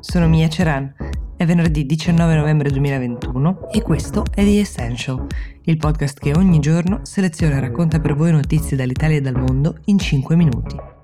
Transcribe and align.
sono 0.00 0.28
Mia 0.28 0.48
Ceran. 0.48 0.94
È 1.36 1.44
venerdì 1.44 1.86
19 1.86 2.34
novembre 2.34 2.70
2021 2.70 3.70
e 3.70 3.82
questo 3.82 4.24
è 4.34 4.42
The 4.42 4.60
Essential, 4.60 5.26
il 5.62 5.76
podcast 5.76 6.18
che 6.18 6.32
ogni 6.36 6.58
giorno 6.58 7.00
seleziona 7.02 7.56
e 7.56 7.60
racconta 7.60 8.00
per 8.00 8.14
voi 8.14 8.32
notizie 8.32 8.76
dall'Italia 8.76 9.18
e 9.18 9.20
dal 9.20 9.38
mondo 9.38 9.76
in 9.84 9.98
5 9.98 10.36
minuti. 10.36 10.97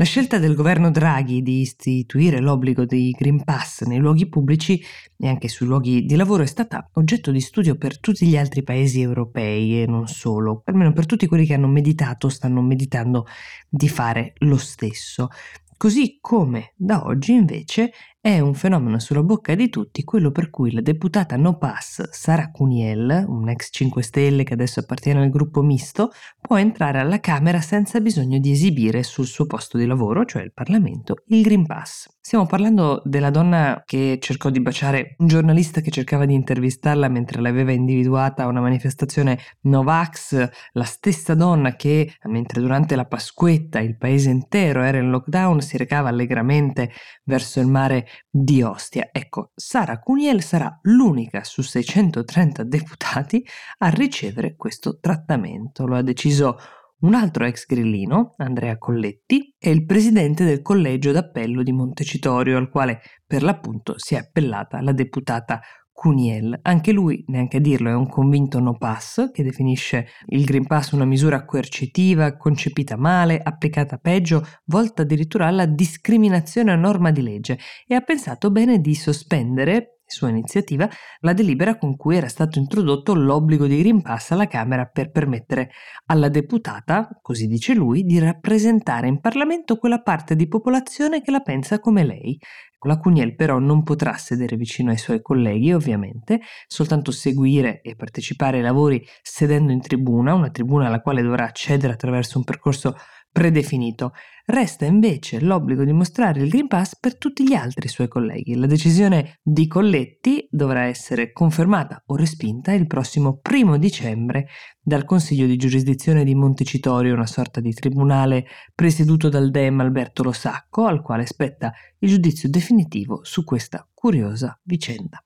La 0.00 0.04
scelta 0.04 0.38
del 0.38 0.54
governo 0.54 0.92
Draghi 0.92 1.42
di 1.42 1.58
istituire 1.58 2.38
l'obbligo 2.38 2.84
dei 2.84 3.10
Green 3.10 3.42
Pass 3.42 3.82
nei 3.82 3.98
luoghi 3.98 4.28
pubblici 4.28 4.80
e 5.16 5.26
anche 5.26 5.48
sui 5.48 5.66
luoghi 5.66 6.04
di 6.04 6.14
lavoro 6.14 6.44
è 6.44 6.46
stata 6.46 6.88
oggetto 6.92 7.32
di 7.32 7.40
studio 7.40 7.74
per 7.74 7.98
tutti 7.98 8.24
gli 8.24 8.36
altri 8.36 8.62
paesi 8.62 9.00
europei 9.00 9.82
e 9.82 9.86
non 9.88 10.06
solo, 10.06 10.62
almeno 10.66 10.92
per 10.92 11.04
tutti 11.04 11.26
quelli 11.26 11.44
che 11.44 11.54
hanno 11.54 11.66
meditato 11.66 12.28
o 12.28 12.30
stanno 12.30 12.62
meditando 12.62 13.26
di 13.68 13.88
fare 13.88 14.34
lo 14.36 14.56
stesso. 14.56 15.30
Così 15.76 16.18
come 16.20 16.74
da 16.76 17.04
oggi 17.04 17.32
invece 17.32 17.90
è 18.20 18.40
un 18.40 18.54
fenomeno 18.54 18.98
sulla 18.98 19.22
bocca 19.22 19.54
di 19.54 19.68
tutti 19.68 20.02
quello 20.02 20.32
per 20.32 20.50
cui 20.50 20.72
la 20.72 20.80
deputata 20.80 21.36
No 21.36 21.56
Pass 21.56 22.10
Sara 22.10 22.50
Cuniel, 22.50 23.24
un 23.28 23.48
ex 23.48 23.68
5 23.70 24.02
Stelle 24.02 24.42
che 24.42 24.54
adesso 24.54 24.80
appartiene 24.80 25.22
al 25.22 25.30
gruppo 25.30 25.62
misto, 25.62 26.10
può 26.40 26.58
entrare 26.58 26.98
alla 26.98 27.20
Camera 27.20 27.60
senza 27.60 28.00
bisogno 28.00 28.40
di 28.40 28.50
esibire 28.50 29.04
sul 29.04 29.26
suo 29.26 29.46
posto 29.46 29.78
di 29.78 29.86
lavoro, 29.86 30.24
cioè 30.24 30.42
il 30.42 30.52
Parlamento, 30.52 31.22
il 31.26 31.42
Green 31.42 31.64
Pass. 31.64 32.08
Stiamo 32.20 32.44
parlando 32.44 33.00
della 33.04 33.30
donna 33.30 33.82
che 33.86 34.18
cercò 34.20 34.50
di 34.50 34.60
baciare 34.60 35.14
un 35.18 35.28
giornalista 35.28 35.80
che 35.80 35.90
cercava 35.90 36.26
di 36.26 36.34
intervistarla 36.34 37.08
mentre 37.08 37.40
l'aveva 37.40 37.72
individuata 37.72 38.42
a 38.42 38.48
una 38.48 38.60
manifestazione 38.60 39.38
Novax, 39.62 40.48
la 40.72 40.84
stessa 40.84 41.34
donna 41.34 41.76
che, 41.76 42.12
mentre 42.24 42.60
durante 42.60 42.96
la 42.96 43.06
Pasquetta 43.06 43.78
il 43.78 43.96
paese 43.96 44.28
intero 44.28 44.82
era 44.82 44.98
in 44.98 45.08
lockdown, 45.08 45.60
si 45.62 45.78
recava 45.78 46.08
allegramente 46.08 46.90
verso 47.24 47.60
il 47.60 47.66
mare 47.66 48.06
di 48.28 48.62
Ostia. 48.62 49.08
Ecco, 49.12 49.52
Sara 49.54 49.98
Cuniel 49.98 50.42
sarà 50.42 50.78
l'unica 50.82 51.44
su 51.44 51.62
630 51.62 52.64
deputati 52.64 53.44
a 53.78 53.88
ricevere 53.88 54.56
questo 54.56 54.98
trattamento. 54.98 55.86
Lo 55.86 55.96
ha 55.96 56.02
deciso 56.02 56.58
un 57.00 57.14
altro 57.14 57.44
ex 57.44 57.64
grillino, 57.66 58.34
Andrea 58.38 58.76
Colletti, 58.76 59.54
è 59.56 59.68
il 59.68 59.84
presidente 59.84 60.44
del 60.44 60.62
collegio 60.62 61.12
d'appello 61.12 61.62
di 61.62 61.70
Montecitorio, 61.70 62.56
al 62.56 62.70
quale 62.70 63.00
per 63.24 63.44
l'appunto 63.44 63.94
si 63.98 64.16
è 64.16 64.18
appellata 64.18 64.80
la 64.80 64.92
deputata 64.92 65.60
Cuniel. 65.98 66.56
Anche 66.62 66.92
lui, 66.92 67.24
neanche 67.26 67.56
a 67.56 67.60
dirlo, 67.60 67.90
è 67.90 67.94
un 67.94 68.08
convinto 68.08 68.60
no 68.60 68.78
pass 68.78 69.32
che 69.32 69.42
definisce 69.42 70.06
il 70.26 70.44
Green 70.44 70.64
Pass 70.64 70.92
una 70.92 71.04
misura 71.04 71.44
coercitiva, 71.44 72.36
concepita 72.36 72.96
male, 72.96 73.40
applicata 73.42 73.96
peggio, 73.96 74.46
volta 74.66 75.02
addirittura 75.02 75.48
alla 75.48 75.66
discriminazione 75.66 76.70
a 76.70 76.76
norma 76.76 77.10
di 77.10 77.20
legge 77.20 77.58
e 77.84 77.96
ha 77.96 78.00
pensato 78.00 78.52
bene 78.52 78.80
di 78.80 78.94
sospendere 78.94 79.97
sua 80.08 80.28
iniziativa, 80.28 80.88
la 81.20 81.32
delibera 81.32 81.78
con 81.78 81.96
cui 81.96 82.16
era 82.16 82.28
stato 82.28 82.58
introdotto 82.58 83.14
l'obbligo 83.14 83.66
di 83.66 84.00
Pass 84.02 84.32
alla 84.32 84.46
Camera 84.46 84.86
per 84.86 85.10
permettere 85.10 85.70
alla 86.06 86.28
deputata, 86.28 87.08
così 87.22 87.46
dice 87.46 87.74
lui, 87.74 88.02
di 88.02 88.18
rappresentare 88.18 89.06
in 89.06 89.20
Parlamento 89.20 89.76
quella 89.76 90.00
parte 90.00 90.34
di 90.34 90.48
popolazione 90.48 91.22
che 91.22 91.30
la 91.30 91.40
pensa 91.40 91.78
come 91.78 92.04
lei. 92.04 92.38
La 92.86 92.98
Cuniel 92.98 93.34
però 93.34 93.58
non 93.58 93.82
potrà 93.82 94.16
sedere 94.16 94.56
vicino 94.56 94.90
ai 94.90 94.98
suoi 94.98 95.20
colleghi, 95.20 95.72
ovviamente, 95.72 96.40
soltanto 96.68 97.10
seguire 97.10 97.80
e 97.82 97.96
partecipare 97.96 98.58
ai 98.58 98.62
lavori 98.62 99.04
sedendo 99.20 99.72
in 99.72 99.80
tribuna, 99.80 100.34
una 100.34 100.50
tribuna 100.50 100.86
alla 100.86 101.00
quale 101.00 101.22
dovrà 101.22 101.44
accedere 101.44 101.92
attraverso 101.92 102.38
un 102.38 102.44
percorso 102.44 102.94
predefinito. 103.38 104.14
Resta 104.46 104.84
invece 104.84 105.40
l'obbligo 105.40 105.84
di 105.84 105.92
mostrare 105.92 106.42
il 106.42 106.48
Green 106.48 106.66
Pass 106.66 106.98
per 106.98 107.16
tutti 107.16 107.46
gli 107.46 107.54
altri 107.54 107.86
suoi 107.86 108.08
colleghi. 108.08 108.56
La 108.56 108.66
decisione 108.66 109.38
di 109.40 109.68
Colletti 109.68 110.48
dovrà 110.50 110.86
essere 110.86 111.30
confermata 111.30 112.02
o 112.06 112.16
respinta 112.16 112.72
il 112.72 112.88
prossimo 112.88 113.38
primo 113.40 113.78
dicembre 113.78 114.48
dal 114.80 115.04
Consiglio 115.04 115.46
di 115.46 115.56
giurisdizione 115.56 116.24
di 116.24 116.34
Montecitorio, 116.34 117.14
una 117.14 117.26
sorta 117.26 117.60
di 117.60 117.72
tribunale 117.72 118.46
presieduto 118.74 119.28
dal 119.28 119.52
Dem 119.52 119.78
Alberto 119.78 120.24
Losacco, 120.24 120.86
al 120.86 121.00
quale 121.00 121.24
spetta 121.24 121.72
il 122.00 122.08
giudizio 122.08 122.48
definitivo 122.48 123.20
su 123.22 123.44
questa 123.44 123.88
curiosa 123.94 124.58
vicenda. 124.64 125.22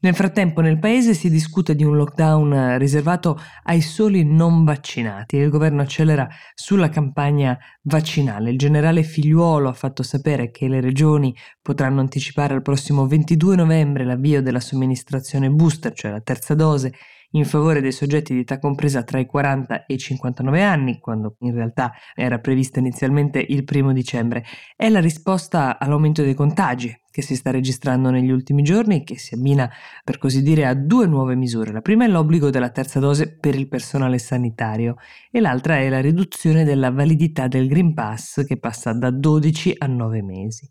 Nel 0.00 0.14
frattempo 0.14 0.60
nel 0.60 0.78
paese 0.78 1.12
si 1.12 1.28
discute 1.28 1.74
di 1.74 1.82
un 1.82 1.96
lockdown 1.96 2.78
riservato 2.78 3.36
ai 3.64 3.80
soli 3.80 4.24
non 4.24 4.62
vaccinati 4.62 5.36
e 5.36 5.42
il 5.42 5.50
governo 5.50 5.82
accelera 5.82 6.28
sulla 6.54 6.88
campagna 6.88 7.58
vaccinale. 7.82 8.50
Il 8.50 8.58
generale 8.58 9.02
Figliuolo 9.02 9.68
ha 9.68 9.72
fatto 9.72 10.04
sapere 10.04 10.52
che 10.52 10.68
le 10.68 10.80
regioni 10.80 11.34
potranno 11.60 11.98
anticipare 11.98 12.54
al 12.54 12.62
prossimo 12.62 13.08
22 13.08 13.56
novembre 13.56 14.04
l'avvio 14.04 14.40
della 14.40 14.60
somministrazione 14.60 15.50
booster, 15.50 15.92
cioè 15.92 16.12
la 16.12 16.20
terza 16.20 16.54
dose, 16.54 16.92
in 17.32 17.44
favore 17.44 17.80
dei 17.80 17.92
soggetti 17.92 18.32
di 18.32 18.40
età 18.40 18.58
compresa 18.58 19.02
tra 19.02 19.18
i 19.18 19.26
40 19.26 19.86
e 19.86 19.94
i 19.94 19.98
59 19.98 20.62
anni, 20.62 20.98
quando 20.98 21.36
in 21.40 21.54
realtà 21.54 21.92
era 22.14 22.38
prevista 22.38 22.78
inizialmente 22.78 23.44
il 23.46 23.64
primo 23.64 23.92
dicembre. 23.92 24.44
È 24.74 24.88
la 24.88 25.00
risposta 25.00 25.78
all'aumento 25.78 26.22
dei 26.22 26.34
contagi 26.34 26.96
che 27.10 27.22
si 27.22 27.34
sta 27.34 27.50
registrando 27.50 28.10
negli 28.10 28.30
ultimi 28.30 28.62
giorni, 28.62 29.02
che 29.02 29.18
si 29.18 29.34
abbina 29.34 29.68
per 30.04 30.18
così 30.18 30.42
dire 30.42 30.66
a 30.66 30.74
due 30.74 31.06
nuove 31.06 31.34
misure. 31.34 31.72
La 31.72 31.80
prima 31.80 32.04
è 32.04 32.08
l'obbligo 32.08 32.48
della 32.48 32.70
terza 32.70 33.00
dose 33.00 33.36
per 33.36 33.54
il 33.56 33.68
personale 33.68 34.18
sanitario 34.18 34.96
e 35.30 35.40
l'altra 35.40 35.78
è 35.78 35.88
la 35.88 36.00
riduzione 36.00 36.64
della 36.64 36.90
validità 36.90 37.48
del 37.48 37.66
Green 37.68 37.92
Pass 37.92 38.44
che 38.44 38.58
passa 38.58 38.92
da 38.92 39.10
12 39.10 39.74
a 39.78 39.86
9 39.86 40.22
mesi. 40.22 40.68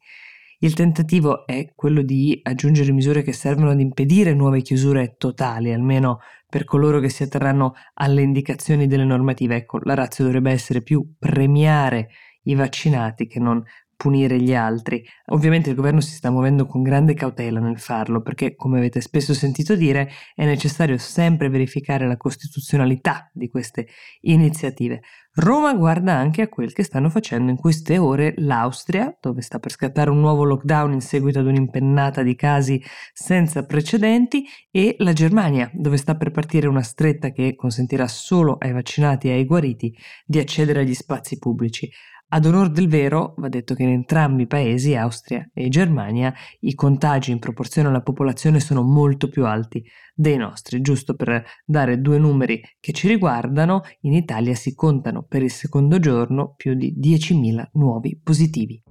Il 0.60 0.74
tentativo 0.74 1.46
è 1.46 1.74
quello 1.76 2.02
di 2.02 2.40
aggiungere 2.42 2.92
misure 2.92 3.22
che 3.22 3.32
servono 3.32 3.70
ad 3.70 3.80
impedire 3.80 4.34
nuove 4.34 4.62
chiusure 4.62 5.16
totali, 5.16 5.72
almeno 5.72 6.20
per 6.50 6.64
coloro 6.64 7.00
che 7.00 7.10
si 7.10 7.24
atterranno 7.24 7.74
alle 7.96 8.22
indicazioni 8.22 8.88
delle 8.88 9.06
normative. 9.06 9.56
Ecco, 9.56 9.80
la 9.84 9.94
razza 9.94 10.24
dovrebbe 10.24 10.52
essere 10.52 10.82
più 10.82 11.16
premiare 11.18 12.10
i 12.44 12.56
vaccinati 12.56 13.28
che 13.28 13.40
non 13.40 13.62
punire 13.98 14.40
gli 14.40 14.54
altri. 14.54 15.04
Ovviamente 15.32 15.72
il 15.72 15.76
governo 15.76 16.00
si 16.00 16.14
sta 16.14 16.30
muovendo 16.30 16.66
con 16.68 16.84
grande 16.84 17.16
cautela 17.16 17.60
nel 17.60 17.80
farlo 17.80 18.22
perché, 18.22 18.56
come 18.56 18.78
avete 18.78 19.02
spesso 19.02 19.34
sentito 19.34 19.76
dire, 19.76 20.10
è 20.36 20.46
necessario 20.46 20.98
sempre 20.98 21.50
verificare 21.50 22.08
la 22.08 22.16
costituzionalità 22.16 23.30
di 23.34 23.50
queste 23.50 23.88
iniziative. 24.22 25.02
Roma 25.40 25.74
guarda 25.76 26.14
anche 26.14 26.42
a 26.42 26.48
quel 26.48 26.74
che 26.74 26.82
stanno 26.82 27.10
facendo 27.10 27.52
in 27.52 27.58
queste 27.58 27.98
ore 28.00 28.34
l'Austria, 28.38 29.16
dove 29.20 29.42
sta 29.42 29.60
per 29.60 29.72
scattare 29.72 30.10
un 30.10 30.20
nuovo 30.20 30.44
lockdown 30.44 30.94
in 30.94 31.02
seguito 31.02 31.40
ad 31.40 31.46
un'impennata 31.46 32.24
di 32.24 32.36
casi 32.36 32.82
senza 33.14 33.64
precedenti, 33.66 34.46
e 34.72 34.96
la 35.00 35.14
Germania, 35.14 35.70
dove 35.74 35.98
sta 35.98 36.16
per 36.16 36.32
partire 36.32 36.68
una 36.68 36.82
stretta 36.82 37.32
che 37.32 37.56
consentirà 37.56 38.08
solo 38.08 38.58
ai 38.60 38.72
vaccinati 38.72 39.28
e 39.28 39.34
ai 39.34 39.46
guariti 39.46 39.96
di 40.26 40.40
accedere 40.40 40.80
agli 40.80 40.96
spazi 40.96 41.38
pubblici. 41.38 41.90
Ad 42.30 42.46
onor 42.46 42.70
del 42.70 42.90
vero, 42.90 43.36
va 43.38 43.48
detto 43.48 43.74
che 43.74 43.84
in 43.84 43.90
entrambi 43.90 44.42
i 44.42 44.48
paesi, 44.48 44.96
Austria 44.96 45.50
e 45.54 45.70
Germania, 45.70 46.34
i 46.60 46.76
contagi 46.76 47.32
in 47.32 47.40
proporzione 47.40 47.88
alla 47.88 48.02
popolazione 48.02 48.60
sono 48.60 48.82
molto 48.82 49.30
più 49.30 49.46
alti 49.46 49.82
dei 50.14 50.36
nostri. 50.36 50.82
Giusto 50.82 51.16
per 51.16 51.42
dare 51.66 52.02
due 52.02 52.18
numeri 52.18 52.62
che 52.82 52.92
ci 52.92 53.08
riguardano, 53.08 53.84
in 54.02 54.12
Italia 54.12 54.56
si 54.56 54.76
contano 54.76 55.24
per 55.24 55.42
il 55.42 55.52
secondo 55.52 56.00
giorno 56.00 56.54
più 56.58 56.74
di 56.74 56.94
10.000 57.00 57.70
nuovi 57.74 58.20
positivi. 58.22 58.84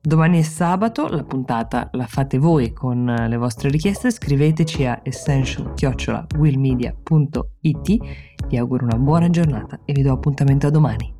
Domani 0.00 0.38
è 0.38 0.42
sabato, 0.42 1.06
la 1.08 1.24
puntata 1.24 1.90
la 1.92 2.06
fate 2.06 2.38
voi 2.38 2.72
con 2.72 3.04
le 3.04 3.36
vostre 3.36 3.68
richieste, 3.68 4.10
scriveteci 4.10 4.86
a 4.86 5.00
essential-willmedia.it. 5.02 7.96
Vi 8.48 8.56
auguro 8.56 8.84
una 8.84 8.96
buona 8.96 9.28
giornata 9.28 9.80
e 9.84 9.92
vi 9.92 10.00
do 10.00 10.14
appuntamento 10.14 10.66
a 10.66 10.70
domani. 10.70 11.18